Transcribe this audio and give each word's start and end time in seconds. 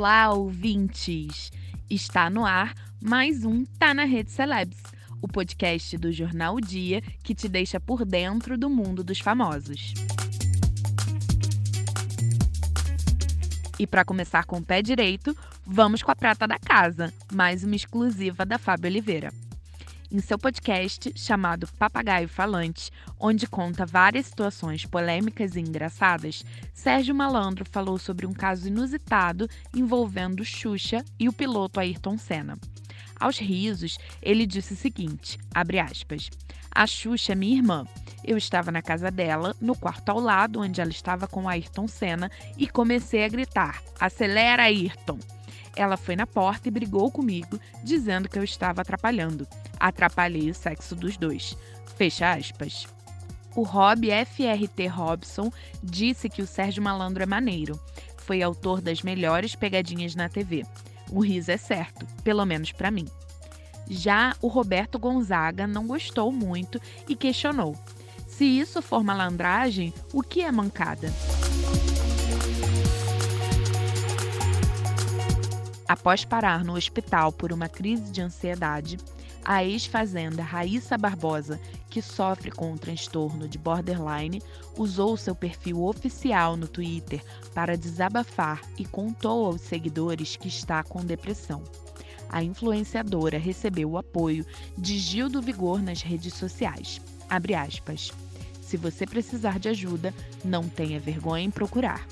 Olá, 0.00 0.32
ouvintes! 0.32 1.52
Está 1.90 2.30
no 2.30 2.46
ar 2.46 2.72
mais 3.02 3.44
um 3.44 3.66
Tá 3.66 3.92
na 3.92 4.04
Rede 4.04 4.30
Celebs, 4.30 4.82
o 5.20 5.28
podcast 5.28 5.98
do 5.98 6.10
Jornal 6.10 6.54
o 6.54 6.60
Dia 6.62 7.02
que 7.22 7.34
te 7.34 7.46
deixa 7.46 7.78
por 7.78 8.06
dentro 8.06 8.56
do 8.56 8.70
mundo 8.70 9.04
dos 9.04 9.20
famosos. 9.20 9.92
E 13.78 13.86
para 13.86 14.02
começar 14.02 14.46
com 14.46 14.56
o 14.56 14.64
pé 14.64 14.80
direito, 14.80 15.36
vamos 15.66 16.02
com 16.02 16.10
a 16.10 16.16
prata 16.16 16.48
da 16.48 16.58
casa, 16.58 17.12
mais 17.30 17.62
uma 17.62 17.76
exclusiva 17.76 18.46
da 18.46 18.56
Fábio 18.56 18.88
Oliveira 18.88 19.30
em 20.10 20.20
seu 20.20 20.38
podcast 20.38 21.12
chamado 21.14 21.68
Papagaio 21.78 22.28
Falante, 22.28 22.90
onde 23.18 23.46
conta 23.46 23.86
várias 23.86 24.26
situações 24.26 24.84
polêmicas 24.84 25.54
e 25.54 25.60
engraçadas, 25.60 26.44
Sérgio 26.74 27.14
Malandro 27.14 27.64
falou 27.64 27.98
sobre 27.98 28.26
um 28.26 28.32
caso 28.32 28.66
inusitado 28.66 29.48
envolvendo 29.74 30.44
Xuxa 30.44 31.04
e 31.18 31.28
o 31.28 31.32
piloto 31.32 31.78
Ayrton 31.78 32.18
Senna. 32.18 32.58
Aos 33.18 33.38
risos, 33.38 33.98
ele 34.20 34.46
disse 34.46 34.72
o 34.72 34.76
seguinte, 34.76 35.38
aspas, 35.54 36.30
a 36.70 36.86
Xuxa 36.86 37.32
é 37.32 37.34
minha 37.34 37.56
irmã. 37.56 37.84
Eu 38.24 38.36
estava 38.36 38.70
na 38.70 38.80
casa 38.80 39.10
dela, 39.10 39.54
no 39.60 39.76
quarto 39.76 40.08
ao 40.08 40.18
lado, 40.18 40.60
onde 40.60 40.80
ela 40.80 40.90
estava 40.90 41.26
com 41.26 41.48
Ayrton 41.48 41.86
Senna, 41.86 42.30
e 42.56 42.68
comecei 42.68 43.24
a 43.24 43.28
gritar: 43.28 43.82
Acelera, 43.98 44.64
Ayrton! 44.64 45.18
Ela 45.76 45.96
foi 45.96 46.16
na 46.16 46.26
porta 46.26 46.68
e 46.68 46.70
brigou 46.70 47.10
comigo, 47.10 47.58
dizendo 47.82 48.28
que 48.28 48.38
eu 48.38 48.44
estava 48.44 48.82
atrapalhando. 48.82 49.46
Atrapalhei 49.78 50.50
o 50.50 50.54
sexo 50.54 50.94
dos 50.94 51.16
dois. 51.16 51.56
Fecha 51.96 52.32
aspas. 52.32 52.86
O 53.54 53.62
Rob 53.62 54.08
FRT 54.08 54.86
Robson 54.86 55.52
disse 55.82 56.28
que 56.28 56.42
o 56.42 56.46
Sérgio 56.46 56.82
Malandro 56.82 57.22
é 57.22 57.26
maneiro. 57.26 57.78
Foi 58.16 58.42
autor 58.42 58.80
das 58.80 59.02
melhores 59.02 59.54
pegadinhas 59.54 60.14
na 60.14 60.28
TV. 60.28 60.64
O 61.10 61.20
riso 61.20 61.50
é 61.50 61.56
certo, 61.56 62.06
pelo 62.22 62.44
menos 62.44 62.70
para 62.72 62.90
mim. 62.90 63.06
Já 63.88 64.36
o 64.40 64.46
Roberto 64.46 64.98
Gonzaga 64.98 65.66
não 65.66 65.86
gostou 65.86 66.30
muito 66.30 66.80
e 67.08 67.16
questionou: 67.16 67.76
se 68.28 68.44
isso 68.44 68.80
for 68.80 69.02
malandragem, 69.02 69.92
o 70.12 70.22
que 70.22 70.42
é 70.42 70.52
mancada? 70.52 71.12
Após 75.90 76.24
parar 76.24 76.64
no 76.64 76.76
hospital 76.76 77.32
por 77.32 77.52
uma 77.52 77.68
crise 77.68 78.12
de 78.12 78.20
ansiedade, 78.20 78.96
a 79.44 79.64
ex-fazenda 79.64 80.40
Raíssa 80.40 80.96
Barbosa, 80.96 81.60
que 81.88 82.00
sofre 82.00 82.48
com 82.52 82.70
um 82.70 82.76
transtorno 82.76 83.48
de 83.48 83.58
borderline, 83.58 84.40
usou 84.78 85.16
seu 85.16 85.34
perfil 85.34 85.82
oficial 85.82 86.56
no 86.56 86.68
Twitter 86.68 87.20
para 87.52 87.76
desabafar 87.76 88.60
e 88.78 88.84
contou 88.84 89.46
aos 89.46 89.62
seguidores 89.62 90.36
que 90.36 90.46
está 90.46 90.84
com 90.84 91.04
depressão. 91.04 91.64
A 92.28 92.40
influenciadora 92.40 93.36
recebeu 93.36 93.90
o 93.90 93.98
apoio 93.98 94.46
de 94.78 94.96
Gil 94.96 95.28
do 95.28 95.42
Vigor 95.42 95.82
nas 95.82 96.02
redes 96.02 96.34
sociais. 96.34 97.00
Se 98.60 98.76
você 98.76 99.04
precisar 99.04 99.58
de 99.58 99.68
ajuda, 99.68 100.14
não 100.44 100.68
tenha 100.68 101.00
vergonha 101.00 101.42
em 101.42 101.50
procurar. 101.50 102.06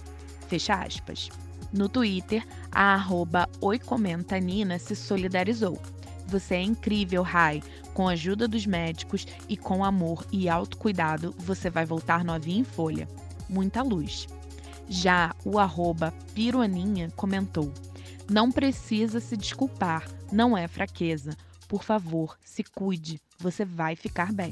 Fecha 0.49 0.75
aspas. 0.75 1.31
No 1.72 1.88
Twitter, 1.88 2.47
a 2.72 2.94
arroba 2.94 3.48
oicomenta_nina 3.61 4.78
se 4.78 4.97
solidarizou. 4.97 5.80
Você 6.27 6.56
é 6.56 6.62
incrível, 6.62 7.22
Rai. 7.22 7.62
Com 7.94 8.08
a 8.08 8.12
ajuda 8.12 8.47
dos 8.47 8.64
médicos 8.66 9.27
e 9.48 9.56
com 9.56 9.84
amor 9.84 10.25
e 10.30 10.48
autocuidado, 10.48 11.34
você 11.38 11.69
vai 11.69 11.84
voltar 11.84 12.25
novinha 12.25 12.60
em 12.60 12.64
folha. 12.64 13.08
Muita 13.48 13.83
luz. 13.83 14.28
Já 14.88 15.34
o 15.44 15.58
arroba 15.58 16.12
piroaninha 16.34 17.10
comentou: 17.16 17.72
Não 18.30 18.53
precisa 18.53 19.20
se 19.20 19.36
desculpar, 19.36 20.08
não 20.30 20.56
é 20.56 20.69
fraqueza. 20.69 21.37
Por 21.66 21.82
favor, 21.82 22.38
se 22.44 22.62
cuide, 22.62 23.20
você 23.38 23.64
vai 23.64 23.94
ficar 23.97 24.32
bem. 24.32 24.50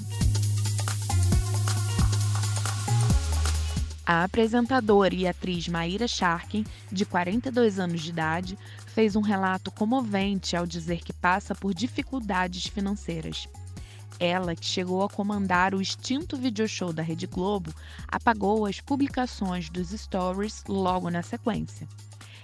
A 4.09 4.23
apresentadora 4.23 5.13
e 5.13 5.27
atriz 5.27 5.67
Maíra 5.67 6.07
Sharkin, 6.07 6.65
de 6.93 7.05
42 7.05 7.81
anos 7.81 8.01
de 8.03 8.11
idade, 8.11 8.57
fez 8.87 9.17
um 9.17 9.21
relato 9.21 9.69
comovente 9.73 10.55
ao 10.55 10.65
dizer 10.65 11.03
que 11.03 11.13
passa 11.13 11.57
por 11.57 11.75
dificuldades 11.75 12.69
financeiras. 12.69 13.49
Ela, 14.21 14.55
que 14.55 14.65
chegou 14.65 15.03
a 15.03 15.09
comandar 15.09 15.75
o 15.75 15.83
extinto 15.83 16.37
video 16.37 16.69
show 16.69 16.93
da 16.93 17.03
Rede 17.03 17.27
Globo, 17.27 17.75
apagou 18.07 18.65
as 18.65 18.81
publicações 18.81 19.69
dos 19.69 19.91
stories 19.91 20.63
logo 20.69 21.11
na 21.11 21.23
sequência. 21.23 21.89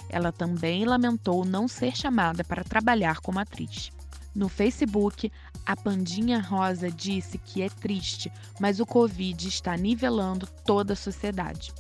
Ela 0.09 0.33
também 0.33 0.85
lamentou 0.85 1.45
não 1.45 1.69
ser 1.69 1.97
chamada 1.97 2.43
para 2.43 2.65
trabalhar 2.65 3.21
como 3.21 3.39
atriz. 3.39 3.93
No 4.35 4.49
Facebook, 4.49 5.31
a 5.65 5.77
Pandinha 5.77 6.41
Rosa 6.41 6.91
disse 6.91 7.39
que 7.39 7.63
é 7.63 7.69
triste, 7.69 8.33
mas 8.61 8.81
o 8.81 8.87
Covid 8.87 9.47
está 9.47 9.77
nivelando 9.77 10.47
toda 10.65 10.93
a 10.93 10.97
sociedade. 10.97 11.73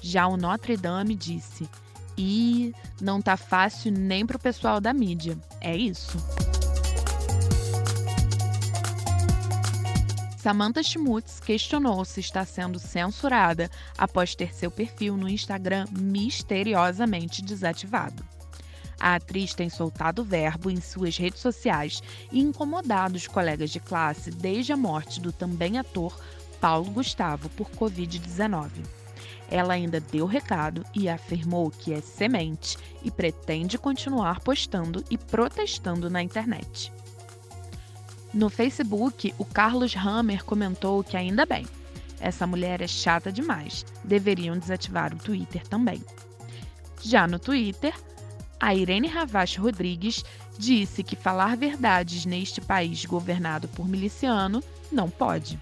Já 0.00 0.26
o 0.26 0.36
Notre 0.36 0.76
Dame 0.76 1.14
disse: 1.14 1.68
e 2.16 2.74
não 3.00 3.20
tá 3.20 3.36
fácil 3.36 3.92
nem 3.92 4.24
para 4.24 4.36
o 4.36 4.40
pessoal 4.40 4.80
da 4.80 4.92
mídia. 4.92 5.38
É 5.60 5.76
isso. 5.76 6.16
Samantha 10.38 10.80
Schmutz 10.80 11.40
questionou 11.40 12.04
se 12.04 12.20
está 12.20 12.44
sendo 12.44 12.78
censurada 12.78 13.68
após 13.98 14.34
ter 14.34 14.54
seu 14.54 14.70
perfil 14.70 15.16
no 15.16 15.28
Instagram 15.28 15.86
misteriosamente 15.90 17.42
desativado. 17.42 18.24
A 18.98 19.14
atriz 19.14 19.54
tem 19.54 19.68
soltado 19.68 20.24
verbo 20.24 20.70
em 20.70 20.80
suas 20.80 21.16
redes 21.16 21.40
sociais 21.40 22.02
e 22.32 22.40
incomodado 22.40 23.16
os 23.16 23.26
colegas 23.26 23.70
de 23.70 23.80
classe 23.80 24.30
desde 24.30 24.72
a 24.72 24.76
morte 24.76 25.20
do 25.20 25.32
também 25.32 25.78
ator 25.78 26.18
Paulo 26.60 26.90
Gustavo 26.90 27.48
por 27.50 27.70
Covid-19. 27.70 28.70
Ela 29.50 29.74
ainda 29.74 30.00
deu 30.00 30.26
recado 30.26 30.84
e 30.94 31.08
afirmou 31.08 31.70
que 31.70 31.92
é 31.92 32.00
semente 32.00 32.76
e 33.02 33.10
pretende 33.10 33.78
continuar 33.78 34.40
postando 34.40 35.04
e 35.10 35.16
protestando 35.16 36.10
na 36.10 36.22
internet. 36.22 36.92
No 38.34 38.50
Facebook, 38.50 39.32
o 39.38 39.44
Carlos 39.44 39.94
Hammer 39.96 40.44
comentou 40.44 41.02
que 41.04 41.16
ainda 41.16 41.46
bem. 41.46 41.64
Essa 42.18 42.46
mulher 42.46 42.80
é 42.80 42.86
chata 42.86 43.30
demais. 43.30 43.86
Deveriam 44.02 44.58
desativar 44.58 45.14
o 45.14 45.18
Twitter 45.18 45.66
também. 45.66 46.02
Já 47.02 47.26
no 47.26 47.38
Twitter, 47.38 47.94
a 48.58 48.74
Irene 48.74 49.08
Ravache 49.08 49.58
Rodrigues 49.58 50.24
disse 50.58 51.02
que 51.02 51.14
falar 51.14 51.56
verdades 51.56 52.24
neste 52.24 52.60
país 52.60 53.04
governado 53.04 53.68
por 53.68 53.88
miliciano 53.88 54.62
não 54.90 55.10
pode. 55.10 55.58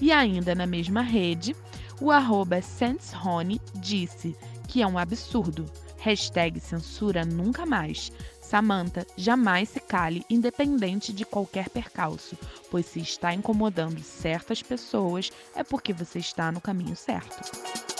E 0.00 0.12
ainda 0.12 0.54
na 0.54 0.66
mesma 0.66 1.00
rede, 1.00 1.56
o 2.00 2.10
arroba 2.10 2.60
SenseRone 2.60 3.60
disse 3.74 4.36
que 4.68 4.82
é 4.82 4.86
um 4.86 4.98
absurdo. 4.98 5.64
Hashtag 5.98 6.60
censura 6.60 7.24
nunca 7.24 7.64
mais. 7.64 8.12
Samantha, 8.40 9.04
jamais 9.16 9.70
se 9.70 9.80
cale, 9.80 10.24
independente 10.30 11.12
de 11.12 11.24
qualquer 11.24 11.68
percalço, 11.68 12.38
pois 12.70 12.86
se 12.86 13.00
está 13.00 13.34
incomodando 13.34 14.00
certas 14.02 14.62
pessoas, 14.62 15.32
é 15.54 15.64
porque 15.64 15.92
você 15.92 16.20
está 16.20 16.52
no 16.52 16.60
caminho 16.60 16.94
certo. 16.94 17.95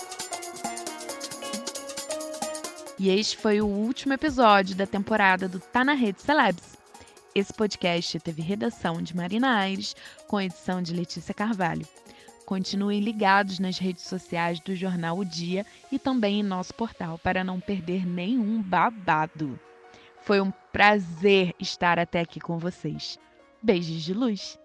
E 2.98 3.10
este 3.10 3.36
foi 3.36 3.60
o 3.60 3.66
último 3.66 4.14
episódio 4.14 4.74
da 4.74 4.86
temporada 4.86 5.46
do 5.46 5.60
Tá 5.60 5.84
na 5.84 5.92
Rede 5.92 6.22
Celebs. 6.22 6.78
Esse 7.34 7.52
podcast 7.52 8.18
teve 8.20 8.40
redação 8.40 9.02
de 9.02 9.14
Marina 9.14 9.54
Aires, 9.54 9.94
com 10.26 10.40
edição 10.40 10.80
de 10.80 10.94
Letícia 10.94 11.34
Carvalho. 11.34 11.86
Continuem 12.46 13.00
ligados 13.00 13.58
nas 13.58 13.78
redes 13.78 14.04
sociais 14.04 14.60
do 14.60 14.74
jornal 14.74 15.18
O 15.18 15.24
Dia 15.26 15.66
e 15.92 15.98
também 15.98 16.40
em 16.40 16.42
nosso 16.42 16.72
portal 16.72 17.18
para 17.18 17.44
não 17.44 17.60
perder 17.60 18.06
nenhum 18.06 18.62
babado. 18.62 19.60
Foi 20.22 20.40
um 20.40 20.50
prazer 20.72 21.54
estar 21.60 21.98
até 21.98 22.20
aqui 22.20 22.40
com 22.40 22.58
vocês. 22.58 23.18
Beijos 23.62 24.02
de 24.02 24.14
luz! 24.14 24.58